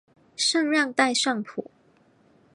[0.35, 1.69] 圣让代尚普。